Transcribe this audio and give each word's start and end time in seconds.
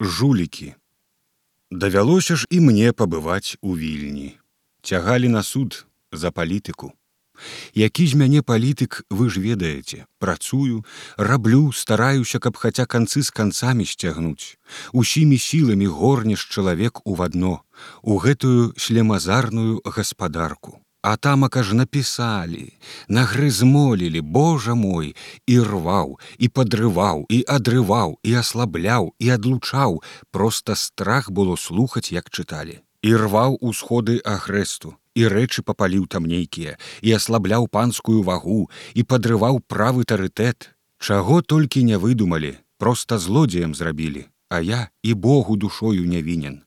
жулікі. 0.00 0.74
Давялося 1.70 2.36
ж 2.36 2.46
і 2.50 2.60
мне 2.60 2.92
пабываць 2.92 3.56
у 3.60 3.76
вільні. 3.76 4.38
Цягалі 4.82 5.28
на 5.28 5.42
суд 5.42 5.86
за 6.12 6.30
палітыку. 6.30 6.92
Які 7.74 8.06
з 8.06 8.14
мяне 8.14 8.42
палітык 8.42 9.04
вы 9.10 9.30
ж 9.30 9.40
ведаеце, 9.40 10.04
працую, 10.18 10.84
раблю, 11.16 11.72
стараюся, 11.72 12.38
каб 12.38 12.56
хаця 12.56 12.84
канцы 12.84 13.22
з 13.22 13.30
канцамі 13.30 13.86
сцягнуць. 13.86 14.58
Усімі 14.92 15.38
сіламі 15.38 15.86
горнеш 15.86 16.44
чалавек 16.44 17.00
у 17.06 17.16
адно, 17.22 17.62
у 18.02 18.18
гэтую 18.18 18.74
шлемазарную 18.76 19.80
гаспадарку. 19.84 20.80
А 21.02 21.16
тамака 21.16 21.62
ж 21.62 21.74
напісалі, 21.74 22.76
нагрызмолілі, 23.08 24.20
Божа 24.20 24.74
мой, 24.74 25.16
і 25.46 25.56
рваў, 25.60 26.20
і 26.36 26.48
падрываў, 26.52 27.24
і 27.32 27.40
адрываў, 27.48 28.20
і 28.22 28.34
аслабляў, 28.36 29.14
і 29.18 29.30
адлучаў, 29.32 30.02
просто 30.30 30.76
страх 30.76 31.30
было 31.32 31.56
слухаць, 31.56 32.12
як 32.12 32.28
чыталі. 32.28 32.84
І 33.00 33.16
рваў 33.16 33.56
усходы 33.64 34.20
агрэсту, 34.20 35.00
і 35.16 35.24
рэчы 35.24 35.64
папаліў 35.64 36.04
там 36.04 36.28
нейкія, 36.28 36.76
і 37.00 37.16
аслабляў 37.16 37.68
панскую 37.72 38.20
вагу, 38.20 38.68
і 38.92 39.02
падрываў 39.02 39.64
правы 39.64 40.04
тарытэт. 40.04 40.76
Чаго 41.00 41.40
толькі 41.40 41.80
не 41.80 41.96
выдумалі, 41.96 42.60
просто 42.76 43.16
злодзеем 43.16 43.72
зрабілі, 43.74 44.28
а 44.52 44.60
я 44.60 44.92
і 45.02 45.14
Богу 45.14 45.56
душою 45.56 46.04
не 46.04 46.20
вінен. 46.20 46.60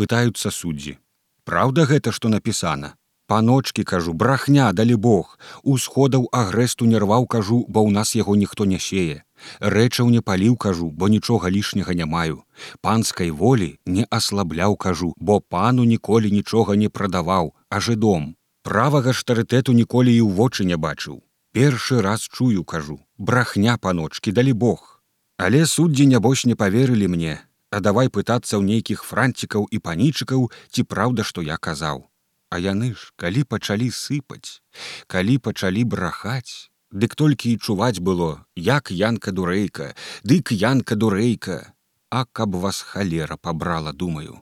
Пытаюцца 0.00 0.48
суддзі. 0.48 0.96
Праўда 1.44 1.84
гэта, 1.84 2.08
што 2.08 2.32
напісана, 2.32 2.96
паночки 3.26 3.82
кажу 3.84 4.12
брахня 4.12 4.72
далі 4.72 4.96
бог. 4.96 5.38
Усходаў 5.62 6.28
агрэсту 6.32 6.86
не 6.86 6.98
рваў 6.98 7.26
кажу 7.26 7.64
бо 7.68 7.82
ў 7.82 7.90
нас 7.90 8.14
яго 8.14 8.36
ніхто 8.36 8.64
не 8.64 8.78
сее. 8.78 9.22
Рэчаў 9.60 10.10
не 10.14 10.22
паліў 10.22 10.56
кажу 10.56 10.90
бо 10.90 11.08
нічога 11.08 11.50
лішняга 11.50 11.94
не 11.94 12.06
маю. 12.06 12.42
Панскай 12.80 13.30
волі 13.30 13.78
не 13.86 14.06
аслабляў 14.10 14.76
кажу 14.76 15.12
бо 15.18 15.40
пану 15.40 15.84
ніколі 15.84 16.30
нічога 16.30 16.76
не 16.76 16.88
прадаваў 16.88 17.54
а 17.68 17.80
жыдом. 17.80 18.34
Правага 18.62 19.12
штарытэту 19.12 19.74
ніколі 19.74 20.14
і 20.14 20.22
ў 20.22 20.30
вочы 20.40 20.64
не 20.64 20.76
бачыў. 20.76 21.22
Першы 21.52 22.02
раз 22.02 22.26
чую 22.26 22.64
кажу 22.64 23.00
брахня 23.18 23.76
паночки 23.76 24.32
далі 24.32 24.52
бог. 24.52 25.02
Але 25.38 25.66
суддзі 25.66 26.06
нябось 26.06 26.46
не 26.46 26.54
поверылі 26.54 27.08
мне. 27.08 27.38
А 27.70 27.80
давай 27.80 28.08
пытацца 28.08 28.56
ў 28.56 28.62
нейкіх 28.64 29.04
францікаў 29.04 29.66
і 29.70 29.78
панічыкаў 29.78 30.50
ці 30.70 30.82
праўда 30.84 31.26
што 31.26 31.42
я 31.42 31.56
казаў 31.58 32.06
А 32.50 32.58
яны 32.62 32.94
ж, 32.94 33.12
калі 33.16 33.44
пачалі 33.44 33.90
сыпаць, 33.90 34.62
калі 35.06 35.38
пачалі 35.38 35.84
брахаць, 35.84 36.70
Дык 36.92 37.16
толькі 37.18 37.50
і 37.52 37.58
чуваць 37.58 37.98
было, 37.98 38.46
як 38.54 38.90
янка 38.94 39.32
дурэйка, 39.34 39.94
дык 40.22 40.52
янка 40.54 40.94
дурэйка, 40.94 41.74
А 42.10 42.24
каб 42.24 42.54
вас 42.54 42.80
халера 42.80 43.36
пабрала, 43.36 43.92
думаю. 43.92 44.40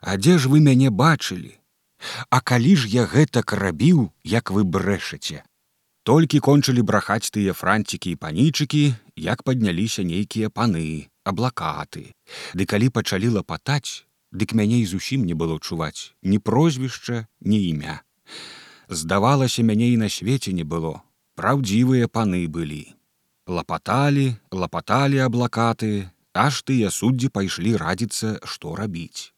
А 0.00 0.16
дзе 0.16 0.38
ж 0.38 0.48
вы 0.48 0.60
мяне 0.60 0.90
бачылі? 0.90 1.58
А 2.30 2.40
калі 2.40 2.76
ж 2.76 2.88
я 2.88 3.04
гэтак 3.06 3.52
рабіў, 3.52 4.12
як 4.22 4.50
вы 4.50 4.62
брэшаце? 4.64 5.42
Толькі 6.02 6.38
кончылі 6.38 6.82
брахаць 6.82 7.30
тыя 7.34 7.52
францікі 7.52 8.14
і 8.14 8.20
панічыкі, 8.22 8.94
як 9.16 9.42
падняліся 9.42 10.02
нейкія 10.02 10.50
паны, 10.50 11.10
аблакаты. 11.24 12.14
Ды 12.54 12.66
калі 12.66 12.88
пачалі 12.88 13.28
лапатаць, 13.38 14.06
дык 14.32 14.54
мяне 14.56 14.80
і 14.80 14.86
зусім 14.88 15.24
не 15.28 15.36
было 15.36 15.60
чуваць 15.60 16.16
ні 16.22 16.38
прозвішча 16.38 17.26
ні 17.40 17.60
імя. 17.68 18.00
Здавалася 18.88 19.62
мяне 19.62 19.92
і 19.92 19.96
на 19.96 20.08
свеце 20.08 20.52
не 20.52 20.64
было. 20.64 21.04
Праўдзівыя 21.36 22.08
паны 22.08 22.48
былі. 22.48 22.96
Лапаталі 23.46 24.36
лапаталі 24.50 25.20
аблакаты 25.26 26.08
аж 26.32 26.62
тыя 26.64 26.90
суддзі 26.90 27.28
пайшлі 27.28 27.76
радзіцца 27.76 28.40
што 28.44 28.74
рабіць. 28.76 29.32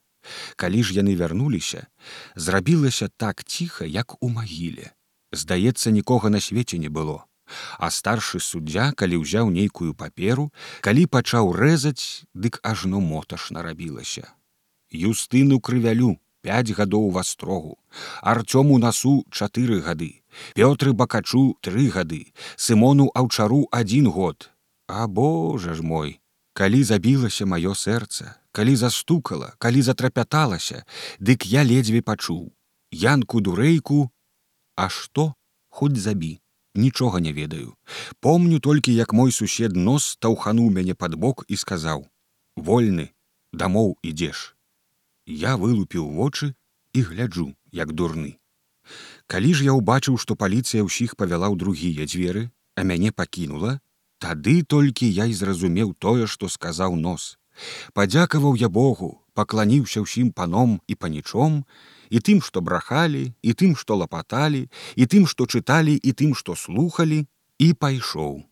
Калі 0.57 0.83
ж 0.83 0.95
яны 0.95 1.15
вярнуліся 1.19 1.87
зрабілася 2.35 3.11
так 3.17 3.45
ціха 3.45 3.85
як 3.85 4.23
у 4.23 4.29
магіле. 4.29 4.95
Здаецца 5.33 5.91
нікога 5.91 6.31
на 6.31 6.41
свеце 6.41 6.79
не 6.79 6.89
было. 6.89 7.27
А 7.79 7.91
старшы 7.91 8.41
суддзя 8.41 8.93
калі 8.97 9.21
ўзяў 9.21 9.51
нейкую 9.51 9.93
паперу 9.95 10.49
калі 10.81 11.05
пачаў 11.07 11.53
рэзаць 11.53 12.25
дык 12.33 12.63
ажно 12.63 13.01
моташна 13.01 13.63
рабілася 13.63 14.33
Юстыну 14.95 15.59
крывялю 15.61 16.21
5 16.43 16.71
гадоў 16.79 17.11
вастрогу, 17.11 17.79
Арцёму 18.23 18.79
насу 18.79 19.25
чатыры 19.31 19.81
гады, 19.81 20.23
Пётры 20.55 20.93
бакачу 20.93 21.59
тры 21.61 21.89
гады, 21.91 22.33
Сымону 22.57 23.11
аўчару 23.15 23.67
адзін 23.73 24.11
год. 24.11 24.51
А 24.87 25.07
Божа 25.09 25.75
ж 25.75 25.83
мой, 25.83 26.21
калі 26.53 26.85
забілася 26.85 27.47
маё 27.47 27.75
сэрца, 27.75 28.39
калі 28.53 28.77
застукала, 28.77 29.55
калі 29.59 29.83
затрапяталася, 29.83 30.85
дык 31.19 31.43
я 31.43 31.65
ледзьве 31.65 32.03
пачуў. 32.03 32.53
Янку 32.93 33.41
дурэйку, 33.41 34.11
А 34.77 34.89
што 34.89 35.35
хоць 35.71 35.99
забі, 35.99 36.39
нічога 36.75 37.21
не 37.21 37.33
ведаю. 37.33 37.75
Помню 38.21 38.61
толькі, 38.61 38.95
як 38.95 39.13
мой 39.13 39.33
сусед 39.33 39.77
нос 39.77 40.17
таўхануў 40.21 40.71
мяне 40.71 40.95
пад 40.95 41.15
бок 41.15 41.45
і 41.49 41.57
сказаў: 41.57 42.07
«Вольны, 42.57 43.11
дамоў 43.53 43.97
ідзеш. 44.03 44.54
Я 45.27 45.57
вылупіў 45.57 46.05
вочы 46.13 46.53
і 46.93 47.01
гляджу, 47.03 47.55
як 47.73 47.93
дурны. 47.93 48.37
Калі 49.27 49.55
ж 49.57 49.65
я 49.65 49.73
ўбачыў, 49.73 50.21
што 50.21 50.37
паліцыя 50.37 50.85
ўсіх 50.85 51.17
павяла 51.17 51.49
ў 51.49 51.57
другія 51.57 52.05
дзверы, 52.05 52.53
а 52.77 52.85
мяне 52.85 53.09
пакінула, 53.09 53.81
тады 54.21 54.61
толькі 54.63 55.09
я 55.09 55.25
і 55.25 55.33
зразумеў 55.33 55.97
тое, 55.97 56.29
што 56.29 56.53
сказаў 56.53 56.97
нос. 57.01 57.39
Падзякаваў 57.97 58.55
я 58.61 58.69
Богу, 58.69 59.25
пакланіўся 59.33 60.05
ўсім 60.05 60.29
паном 60.37 60.81
і 60.87 60.95
панічом, 60.95 61.65
і 62.11 62.21
тым, 62.21 62.45
што 62.45 62.61
брахалі, 62.61 63.33
і 63.43 63.51
тым, 63.57 63.73
што 63.81 63.97
лапаталі, 63.97 64.69
і 64.97 65.05
тым, 65.09 65.25
што 65.27 65.49
чыталі 65.49 65.97
і 65.97 66.13
тым, 66.13 66.35
што 66.37 66.53
слухали, 66.55 67.25
і 67.59 67.73
пайшоў. 67.73 68.45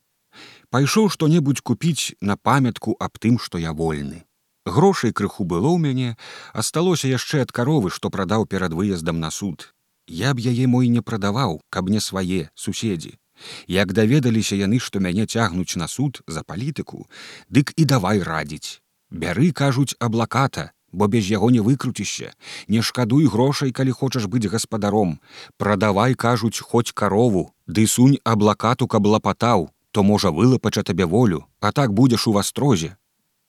Пайшоў 0.72 1.12
што-небудзь 1.12 1.60
купіць 1.60 2.16
на 2.24 2.40
памятку 2.40 2.96
аб 2.98 3.20
тым, 3.20 3.36
што 3.36 3.60
я 3.60 3.76
вольны. 3.76 4.24
Грошай 4.64 5.12
крыху 5.12 5.44
было 5.44 5.74
ў 5.74 5.78
мяне, 5.82 6.16
асталося 6.54 7.08
яшчэ 7.10 7.42
ад 7.42 7.50
каровы, 7.50 7.90
што 7.90 8.10
прадаў 8.10 8.46
перад 8.46 8.72
выездам 8.72 9.18
на 9.18 9.30
суд. 9.30 9.74
Я 10.06 10.34
б 10.34 10.38
яе 10.38 10.66
мой 10.66 10.86
не 10.88 11.02
прадаваў, 11.02 11.60
каб 11.70 11.90
не 11.90 11.98
свае 11.98 12.50
суседзі. 12.54 13.18
Як 13.66 13.92
даведаліся 13.92 14.54
яны, 14.54 14.78
што 14.78 15.00
мяне 15.00 15.26
цягнуць 15.26 15.74
на 15.76 15.88
суд 15.88 16.22
за 16.26 16.42
палітыку, 16.46 17.08
дык 17.50 17.74
і 17.76 17.84
давай 17.84 18.22
радзіць. 18.22 18.78
Бяры, 19.10 19.50
кажуць, 19.50 19.98
аблаката, 19.98 20.70
бо 20.92 21.08
без 21.08 21.26
яго 21.26 21.50
не 21.50 21.60
выкруцішся. 21.60 22.32
Не 22.68 22.82
шкадуй 22.82 23.26
грошай, 23.26 23.72
калі 23.72 23.90
хочаш 23.90 24.30
быць 24.30 24.46
гаспадаром. 24.46 25.18
Прадавай, 25.56 26.14
кажуць, 26.14 26.60
хоць 26.60 26.92
карову, 26.92 27.50
ды 27.66 27.86
сунь 27.86 28.18
аблакату, 28.22 28.86
каб 28.86 29.06
лапатаў, 29.06 29.70
то 29.90 30.02
можа 30.02 30.30
вылапача 30.30 30.82
табе 30.82 31.04
волю, 31.04 31.44
а 31.60 31.72
так 31.72 31.92
будзеш 31.92 32.26
у 32.26 32.32
вастрозе, 32.32 32.96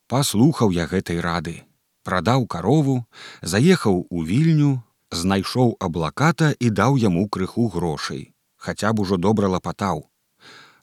Паслухаў 0.08 0.72
я 0.76 0.86
гэтай 0.86 1.20
рады, 1.24 1.64
прадаў 2.04 2.46
карову, 2.48 3.06
заехаў 3.42 4.04
у 4.10 4.24
вільню, 4.24 4.84
знайшоў 5.12 5.78
аблаката 5.80 6.52
і 6.60 6.70
даў 6.70 6.98
яму 7.00 7.28
крыху 7.30 7.68
грошай, 7.76 8.34
хаця 8.58 8.92
б 8.92 9.06
ужо 9.06 9.18
добра 9.18 9.48
лапатаў. 9.48 10.10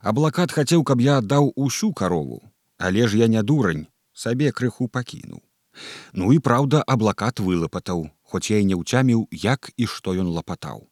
Аблакат 0.00 0.52
хацеў, 0.56 0.84
каб 0.84 1.04
я 1.04 1.18
аддаў 1.20 1.52
усю 1.54 1.92
карову, 1.92 2.40
але 2.78 3.06
ж 3.06 3.20
я 3.20 3.28
не 3.28 3.42
дурань, 3.42 3.86
сабе 4.14 4.52
крыху 4.52 4.88
пакінуў. 4.88 5.42
Ну 6.12 6.32
і 6.32 6.40
праўда, 6.40 6.80
аблакат 6.86 7.40
вылапатаў, 7.40 8.08
хоць 8.22 8.48
я 8.50 8.58
і 8.64 8.64
не 8.72 8.80
ўцяміў, 8.80 9.28
як 9.30 9.70
і 9.76 9.86
што 9.86 10.16
ён 10.16 10.32
лапатаў. 10.32 10.88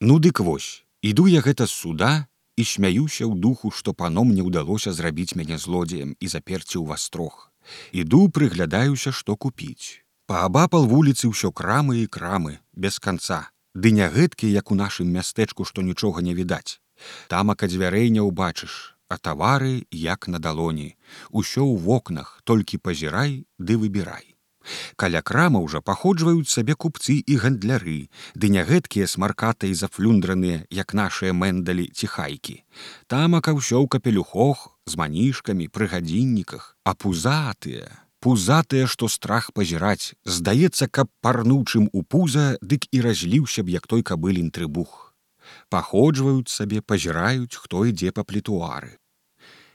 Ну 0.00 0.18
дык 0.18 0.42
вось, 0.42 0.82
іду 1.02 1.30
я 1.30 1.40
гэта 1.40 1.70
з 1.70 1.74
суда 1.84 2.10
і 2.56 2.66
смяюся 2.66 3.30
ў 3.30 3.38
духу, 3.38 3.70
што 3.70 3.94
паном 3.94 4.34
не 4.34 4.42
ўдалося 4.42 4.92
зрабіць 4.92 5.38
мяне 5.38 5.56
злодзеем 5.56 6.18
і 6.18 6.26
заперці 6.26 6.82
ў 6.82 6.90
вастрох 6.90 7.49
іду 7.92 8.28
прыглядаюся 8.28 9.12
што 9.12 9.36
купіць. 9.36 10.02
Паабапал 10.26 10.86
вуліцы 10.86 11.30
ўсё 11.32 11.50
крамы 11.50 12.02
і 12.02 12.06
крамы 12.06 12.58
без 12.74 12.98
канца. 12.98 13.50
Ды 13.74 13.90
не 13.90 14.06
гэткі 14.06 14.50
як 14.50 14.70
у 14.70 14.78
нашым 14.78 15.10
мястэчку 15.10 15.64
што 15.64 15.82
нічога 15.82 16.22
не 16.22 16.34
відаць. 16.34 16.80
Тамака 17.28 17.66
дзвярэй 17.66 18.10
не 18.10 18.22
ўбачыш 18.22 18.96
а 19.10 19.18
тавары 19.18 19.84
як 19.90 20.28
на 20.28 20.38
далоні. 20.38 20.94
Усё 21.30 21.66
ў 21.66 21.82
вокнах 21.82 22.38
толькі 22.46 22.78
пазірай 22.78 23.42
ды 23.58 23.74
выбірай. 23.74 24.38
Каля 24.94 25.20
крамаў 25.24 25.66
жа 25.72 25.80
паходжваюць 25.82 26.52
сабе 26.52 26.76
купцы 26.78 27.16
і 27.18 27.36
гандляры, 27.42 28.12
ды 28.38 28.52
не 28.54 28.62
гэткія 28.62 29.10
смаркатыя 29.10 29.74
зафлюндраныя, 29.74 30.62
як 30.70 30.94
нашыя 30.94 31.34
мэндалі 31.34 31.90
ціхайкі. 31.90 32.62
Тамака 33.10 33.56
ўсё 33.56 33.82
ў 33.82 33.86
капелюхох 33.90 34.78
з 34.90 34.98
манішкамі 35.00 35.68
пры 35.70 35.86
гадзінніках, 35.94 36.76
а 36.84 36.94
пузатыя, 36.94 37.86
пузатыя, 38.20 38.90
што 38.90 39.08
страх 39.08 39.50
пазіраць, 39.56 40.14
здаецца, 40.24 40.90
каб 40.90 41.08
парнучым 41.22 41.88
у 41.92 42.02
пуза, 42.02 42.58
дык 42.60 42.90
і 42.90 43.02
разліўся 43.06 43.62
б 43.62 43.76
як 43.78 43.86
той 43.86 44.02
кабылін 44.02 44.50
трыбух. 44.50 45.14
Паходжваюць 45.70 46.52
сабе, 46.52 46.82
пазіраюць, 46.82 47.54
хто 47.54 47.86
ідзе 47.86 48.10
па 48.10 48.26
плітуары. 48.26 48.98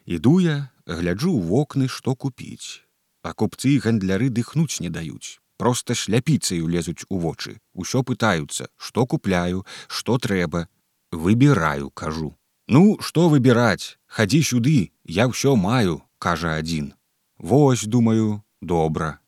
Іду 0.05 0.39
я, 0.39 0.57
гляджу 0.85 1.31
ў 1.33 1.41
вокны, 1.51 1.87
што 1.89 2.15
купіць 2.15 2.85
А 3.25 3.33
купцы 3.33 3.71
і 3.73 3.81
гандляры 3.81 4.29
дыхнуць 4.29 4.77
не 4.85 4.89
даюць. 4.93 5.41
Проста 5.57 5.95
шляпіцаю 5.97 6.69
лезуць 6.69 7.09
у 7.09 7.17
вочы. 7.17 7.57
Усё 7.73 8.03
пытаюцца, 8.05 8.69
што 8.77 9.05
купляю, 9.09 9.65
што 9.87 10.19
трэба. 10.21 10.67
Выбіраю, 11.11 11.89
кажу. 11.89 12.35
Ну, 12.67 12.97
што 12.99 13.29
выбіраць, 13.29 13.97
хадзі 14.09 14.41
сюды, 14.41 14.91
я 15.05 15.29
ўсё 15.29 15.55
маю, 15.55 16.01
кажа 16.17 16.57
адзін. 16.57 16.93
Вось, 17.37 17.85
думаю, 17.85 18.41
добра. 18.61 19.19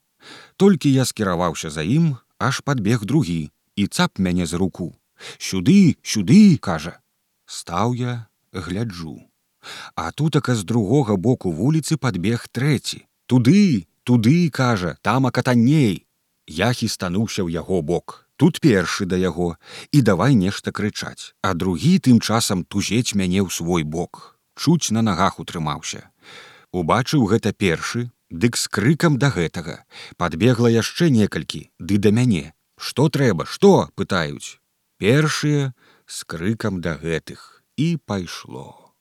Толькі 0.57 0.89
я 0.91 1.05
скіраваўся 1.05 1.69
за 1.69 1.85
ім, 1.85 2.17
аж 2.39 2.61
падбег 2.65 3.05
другі 3.05 3.51
і 3.75 3.87
цап 3.87 4.17
мяне 4.17 4.45
з 4.45 4.53
руку. 4.53 4.95
Сюды, 5.37 5.97
сюды, 6.01 6.57
кажа. 6.57 6.99
Стаў 7.45 7.93
я, 7.93 8.27
гляджу. 8.53 9.21
А 9.95 10.11
тутака 10.11 10.55
з 10.55 10.63
другога 10.63 11.15
боку 11.15 11.51
вуліцы 11.51 11.97
падбег 11.97 12.47
трэці. 12.49 13.05
Туды, 13.25 13.87
туды, 14.03 14.49
кажа, 14.49 14.97
там 15.01 15.27
акатанней. 15.27 16.05
Я 16.47 16.73
хістануўся 16.73 17.43
ў 17.43 17.53
яго 17.53 17.81
бок. 17.81 18.26
Тут 18.37 18.59
першы 18.61 19.05
да 19.09 19.17
яго 19.17 19.55
і 19.91 20.01
давай 20.05 20.35
нешта 20.37 20.71
крычаць, 20.71 21.33
а 21.41 21.53
другі 21.53 21.97
тым 22.07 22.21
часам 22.21 22.63
тузець 22.63 23.17
мяне 23.17 23.41
ў 23.41 23.49
свой 23.49 23.83
бок. 23.83 24.37
Чуць 24.53 24.93
на 24.93 25.01
нагах 25.01 25.39
утрымаўся. 25.41 26.09
Убачыў 26.71 27.25
гэта 27.33 27.53
першы, 27.53 28.09
дык 28.29 28.57
з 28.61 28.69
крыкам 28.69 29.17
да 29.17 29.33
гэтага. 29.33 29.81
Падбегла 30.21 30.69
яшчэ 30.69 31.09
некалькі, 31.09 31.69
ды 31.79 31.97
да 31.97 32.13
мяне. 32.13 32.53
Што 32.77 33.09
трэба, 33.09 33.49
што 33.49 33.89
пытаюць. 33.97 34.61
Першыя 35.01 35.73
з 36.05 36.23
крыкам 36.29 36.81
да 36.81 36.93
гэтых 37.01 37.63
і 37.77 37.97
пайшло. 38.05 38.93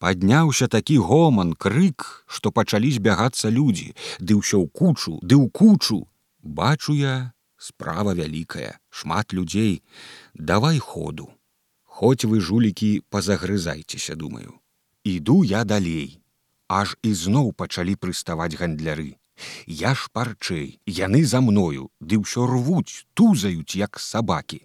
Падняўся 0.00 0.68
такі 0.68 0.96
гоман, 0.98 1.52
крык, 1.52 2.24
што 2.26 2.52
пачалі 2.52 2.92
збягацца 2.92 3.52
людзі, 3.52 3.92
ды 4.20 4.40
ўсё 4.40 4.64
ў 4.64 4.68
кучу, 4.72 5.20
ды 5.20 5.36
ў 5.36 5.48
кучу, 5.52 6.08
бачу 6.40 6.96
я 6.96 7.32
справа 7.62 8.14
вялікая 8.18 8.78
шмат 8.90 9.32
людзей. 9.32 9.82
Давай 10.34 10.78
ходу. 10.78 11.30
Хоць 11.84 12.24
вы 12.24 12.40
жулікі 12.40 13.06
пазагрызайцеся 13.08 14.14
думаю. 14.18 14.58
Іду 15.04 15.44
я 15.44 15.64
далей. 15.64 16.18
Аж 16.68 16.96
ізноў 17.02 17.52
пачалі 17.52 17.94
прыставаць 17.94 18.56
гандляры. 18.58 19.14
Я 19.66 19.94
ж 19.94 20.10
парчэй 20.12 20.80
яны 20.86 21.22
за 21.24 21.40
мною 21.40 21.90
ды 22.00 22.18
ўсё 22.22 22.46
рвуць 22.50 23.06
тузаюць 23.14 23.78
як 23.78 23.98
сабакі. 24.02 24.60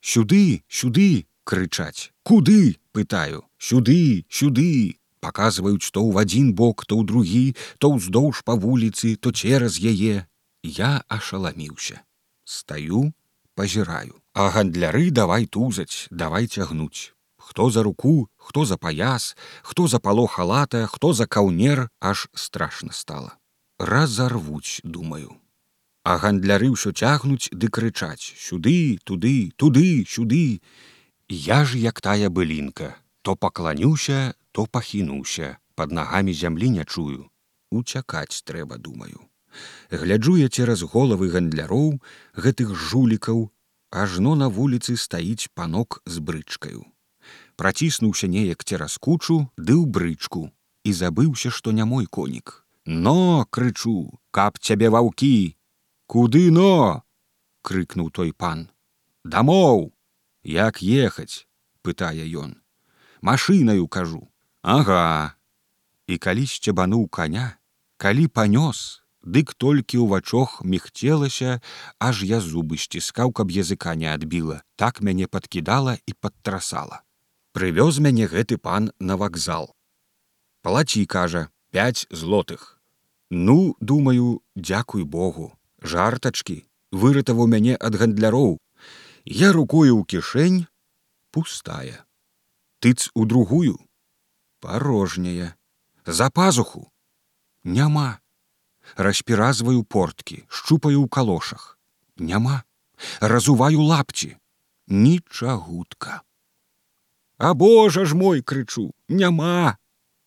Сюды 0.00 0.62
сюды 0.68 1.26
крычаць. 1.44 2.12
Куды 2.22 2.78
пытаю. 2.92 3.42
Сюды 3.58 4.26
сюды 4.28 4.98
показваюць 5.20 5.90
то 5.90 6.02
ў 6.02 6.26
адзін 6.26 6.54
бок 6.54 6.86
то 6.86 6.98
ў 6.98 7.06
другі 7.06 7.46
то 7.78 7.94
ўздоўж 7.96 8.42
па 8.46 8.54
вуліцы 8.54 9.16
то 9.16 9.34
цераз 9.34 9.78
яе. 9.78 10.26
Я 10.62 11.02
ашаламіўся. 11.08 12.02
Стаю, 12.44 13.12
пазіраю. 13.54 14.22
А 14.34 14.48
гандляры 14.50 15.10
давай 15.10 15.46
тузаць, 15.46 16.08
давай 16.10 16.46
цягнуць. 16.46 17.12
Хто 17.36 17.70
за 17.70 17.82
руку, 17.82 18.28
хто 18.36 18.64
за 18.64 18.76
паяс, 18.76 19.36
хто 19.62 19.86
за 19.88 19.98
пало 19.98 20.26
халата, 20.26 20.86
хто 20.86 21.12
за 21.12 21.26
каўнер, 21.26 21.90
аж 22.00 22.28
страшна 22.34 22.92
стала. 22.92 23.36
Разарвуць, 23.78 24.80
думаю. 24.84 25.36
А 26.04 26.18
гандляры 26.18 26.72
ўсё 26.72 26.92
цягнуць 26.92 27.52
ды 27.52 27.68
крычаць: 27.68 28.34
сюды, 28.38 28.98
туды, 29.04 29.52
туды, 29.56 30.04
сюды. 30.08 30.62
Я 31.28 31.64
ж 31.64 31.78
як 31.78 32.00
тая 32.00 32.30
былінка, 32.30 32.96
то 33.22 33.36
пакланюся, 33.36 34.34
то 34.52 34.66
пахінуўся, 34.66 35.58
под 35.74 35.92
нагамі 35.92 36.32
зямлі 36.32 36.70
не 36.70 36.84
чую. 36.84 37.30
Уцякаць 37.70 38.42
трэба, 38.42 38.78
думаю 38.78 39.31
гляджу 39.90 40.36
я 40.36 40.48
цераз 40.48 40.82
головы 40.82 41.28
гандляроў 41.34 42.00
гэтых 42.36 42.74
жулікаў 42.74 43.50
ажно 43.90 44.34
на 44.34 44.48
вуліцы 44.48 44.96
стаіць 44.96 45.52
панок 45.54 46.00
з 46.06 46.18
брычкаю. 46.18 46.84
Праціснуўся 47.56 48.26
неяк 48.26 48.64
цераз 48.64 48.96
кучу 48.98 49.46
ды 49.56 49.76
ў 49.76 49.84
брычку 49.86 50.48
і 50.84 50.90
забыўся 50.92 51.52
што 51.52 51.72
не 51.72 51.84
мой 51.84 52.06
конік. 52.06 52.64
Но 52.86 53.46
крычу 53.50 54.18
каб 54.30 54.58
цябе 54.58 54.90
ваўкі! 54.90 55.56
Куды 56.06 56.50
но 56.50 57.04
крыкнуў 57.62 58.10
той 58.10 58.32
пан. 58.32 58.68
Дамоў! 59.24 59.92
Як 60.42 60.82
ехаць 60.82 61.46
пытае 61.82 62.26
ён. 62.34 62.58
Машынаю 63.22 63.86
кажу 63.86 64.26
ага 64.62 65.36
і 66.06 66.18
калі 66.18 66.46
сцябануў 66.46 67.06
коня 67.06 67.58
калі 67.98 68.26
панёс 68.26 69.01
Дык 69.22 69.54
толькі 69.54 70.02
ў 70.02 70.10
вачох 70.10 70.66
мігцелася, 70.66 71.62
аж 72.02 72.26
я 72.26 72.42
зубы 72.42 72.74
сціскаў, 72.74 73.30
каб 73.30 73.54
языка 73.54 73.94
не 73.94 74.10
адбіла, 74.10 74.62
так 74.74 74.98
мяне 75.00 75.30
падкідала 75.30 75.98
і 76.06 76.12
падтрасала. 76.18 77.06
Прывёз 77.54 78.02
мяне 78.02 78.26
гэты 78.26 78.58
пан 78.58 78.90
на 78.98 79.14
вакзал. 79.16 79.70
Палаці 80.62 81.06
кажа, 81.06 81.50
пять 81.70 82.06
злотых. 82.10 82.82
Ну, 83.30 83.76
думаю, 83.80 84.42
дзякуй 84.56 85.04
Богу, 85.04 85.54
жартачкі, 85.82 86.66
выратаваў 86.90 87.46
мяне 87.46 87.78
ад 87.78 87.94
гандляроў. 87.94 88.58
Я 89.24 89.52
рукою 89.52 90.02
ў 90.02 90.04
кішэнь 90.04 90.66
пустая. 91.30 92.02
Тыц 92.82 93.14
у 93.14 93.24
другую, 93.24 93.78
порожняя, 94.58 95.54
за 96.06 96.30
пазуху, 96.30 96.90
няма 97.62 98.21
распіразваю 98.96 99.84
порткі, 99.84 100.44
шчупаю 100.48 101.04
ў 101.04 101.08
калошах. 101.08 101.78
Няма, 102.16 102.62
разуваю 103.20 103.82
лапці, 103.82 104.36
нічагутка. 104.86 106.22
А 107.38 107.54
Божа 107.54 108.04
ж 108.04 108.14
мой 108.14 108.42
крычу, 108.42 108.92
няма, 109.08 109.76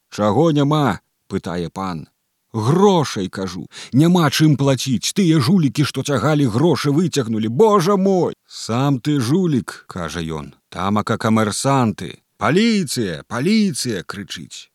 Чаго 0.09 0.51
няма, 0.51 0.99
пытае 1.27 1.69
пан. 1.69 2.07
Грошай 2.53 3.27
кажу, 3.27 3.67
няма 3.91 4.29
чым 4.31 4.55
плаціць, 4.55 5.11
тыя 5.11 5.41
жулікі, 5.43 5.83
што 5.83 6.03
цягалі 6.07 6.47
грошы 6.47 6.91
выцягнулі, 6.95 7.51
Божа 7.51 7.97
мой! 7.99 8.33
Сам 8.47 8.99
ты 9.03 9.19
жулік, 9.19 9.83
кажа 9.91 10.23
ён, 10.23 10.55
тамака 10.71 11.17
камерсанты, 11.19 12.23
паліцыя, 12.39 13.27
паліцыя 13.27 14.07
крычыць. 14.07 14.71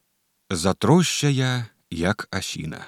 Затроща 0.50 1.32
я, 1.32 1.72
як 1.88 2.28
асіна 2.30 2.84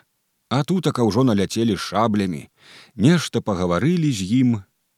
а 0.52 0.60
тутака 0.68 1.00
ўжо 1.08 1.24
наляцелі 1.24 1.80
шаблямі, 1.80 2.44
нешта 2.92 3.40
пагаварылі 3.40 4.12
з 4.12 4.20
ім 4.44 4.50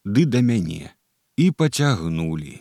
ды 0.03 0.27
да 0.27 0.43
мяне 0.43 0.91
і 1.39 1.47
пацягнулі. 1.55 2.59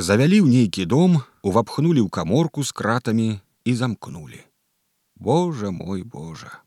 Завялі 0.00 0.40
ў 0.40 0.48
нейкі 0.48 0.88
дом, 0.88 1.20
увапхнулі 1.44 2.00
ў 2.00 2.08
каморку 2.08 2.64
з 2.64 2.72
кратамі 2.72 3.28
і 3.68 3.72
замкнулі. 3.76 4.40
Божа 5.20 5.68
мой 5.68 6.00
Божа. 6.00 6.64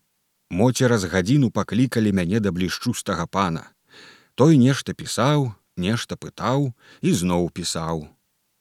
Мо 0.54 0.70
цераз 0.70 1.10
гадзіну 1.10 1.50
паклікалі 1.50 2.14
мяне 2.14 2.38
да 2.38 2.54
блішчустага 2.54 3.26
пана. 3.26 3.66
Той 4.38 4.62
нешта 4.62 4.94
пісаў, 4.94 5.52
нешта 5.74 6.14
пытаў 6.14 6.70
і 7.02 7.10
зноў 7.12 7.50
пісаў. 7.50 8.06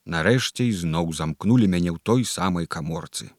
Нарэшце 0.10 0.66
ізноў 0.74 1.14
замкнулі 1.14 1.70
мяне 1.70 1.94
ў 1.94 2.02
той 2.02 2.26
самай 2.26 2.66
каморцы. 2.66 3.30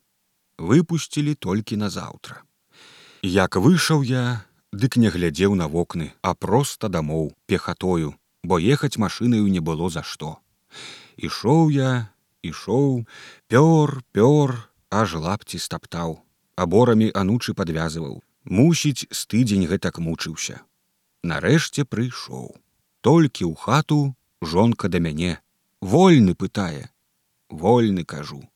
Выпусцілі 0.63 1.35
толькі 1.35 1.83
назаўтра. 1.83 2.47
Як 3.23 3.57
выйшаў 3.57 4.03
я, 4.07 4.47
дык 4.71 4.95
не 4.97 5.11
глядзеў 5.11 5.55
на 5.59 5.67
вокны, 5.67 6.13
а 6.23 6.35
проста 6.35 6.89
дамоў 6.89 7.35
пехатою, 7.47 8.15
бо 8.45 8.61
ехаць 8.63 8.95
машынаю 8.97 9.49
не 9.51 9.59
было 9.59 9.91
за 9.91 10.03
што. 10.07 10.39
Ішоў 11.17 11.71
я, 11.75 12.15
ішоў, 12.47 13.07
пёр, 13.49 14.05
пёр, 14.15 14.71
аж 14.91 15.15
лапці 15.19 15.59
стаптаў, 15.59 16.23
аборамі 16.55 17.11
анучы 17.11 17.55
падвязываў. 17.59 18.23
Мусіць, 18.45 19.11
з 19.11 19.21
тыдзень 19.27 19.67
гэтак 19.67 19.99
мучыўся. 19.99 20.63
Нарэшце 21.27 21.85
прыйшоў. 21.85 22.55
Толькі 23.03 23.51
ў 23.51 23.55
хату 23.59 24.15
жонка 24.41 24.89
да 24.89 25.03
мяне. 25.03 25.43
Вольны 25.83 26.39
пытае. 26.39 26.87
Вольны 27.51 28.05
кажу. 28.05 28.47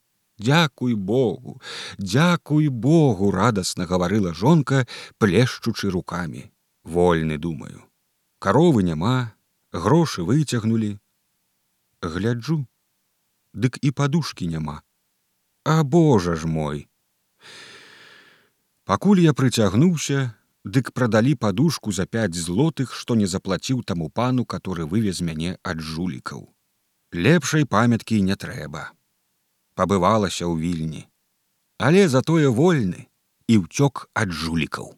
Дякуй 0.43 0.95
Богу, 0.95 1.61
Дякуй 1.99 2.69
Богу, 2.69 3.31
радасна 3.31 3.87
гаварыла 3.87 4.35
жонка, 4.35 4.87
плешчучы 5.19 5.89
руками. 5.89 6.53
Вольны 6.83 7.39
думаю. 7.39 7.85
Каровы 8.41 8.83
няма, 8.83 9.35
грошы 9.73 10.25
выцягнулі. 10.25 10.99
Гляджу, 12.03 12.67
Дык 13.55 13.79
і 13.83 13.91
падушкі 13.91 14.49
няма. 14.49 14.83
А 15.65 15.85
Божа 15.85 16.35
ж 16.35 16.47
мой. 16.47 16.89
Пакуль 18.85 19.21
я 19.21 19.33
прыцягнуўся, 19.33 20.35
дык 20.65 20.91
прадалі 20.91 21.35
падушку 21.35 21.93
за 21.93 22.07
пять 22.07 22.35
злотых, 22.35 22.95
што 22.95 23.15
не 23.15 23.27
заплаціў 23.27 23.85
таму 23.85 24.11
пану, 24.11 24.45
который 24.45 24.91
вывез 24.91 25.23
мяне 25.23 25.59
ад 25.63 25.79
жулікаў. 25.79 26.51
Лепшай 27.13 27.65
памяткі 27.65 28.23
не 28.23 28.35
трэба 28.35 28.91
пабывалася 29.75 30.45
ў 30.47 30.55
вільні, 30.59 31.03
але 31.79 32.09
затое 32.09 32.49
вольны 32.51 33.09
і 33.49 33.59
ўцёк 33.65 34.09
ад 34.15 34.33
жулікаў. 34.33 34.95